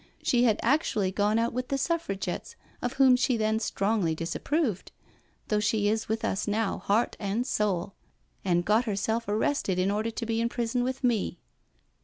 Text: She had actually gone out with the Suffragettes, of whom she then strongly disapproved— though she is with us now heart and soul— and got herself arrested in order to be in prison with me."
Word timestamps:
She 0.23 0.45
had 0.45 0.59
actually 0.63 1.11
gone 1.11 1.37
out 1.37 1.53
with 1.53 1.67
the 1.67 1.77
Suffragettes, 1.77 2.55
of 2.81 2.93
whom 2.93 3.15
she 3.15 3.37
then 3.37 3.59
strongly 3.59 4.15
disapproved— 4.15 4.91
though 5.49 5.59
she 5.59 5.89
is 5.89 6.09
with 6.09 6.25
us 6.25 6.47
now 6.47 6.79
heart 6.79 7.15
and 7.19 7.45
soul— 7.45 7.93
and 8.43 8.65
got 8.65 8.85
herself 8.85 9.27
arrested 9.27 9.77
in 9.77 9.91
order 9.91 10.09
to 10.09 10.25
be 10.25 10.41
in 10.41 10.49
prison 10.49 10.83
with 10.83 11.03
me." 11.03 11.37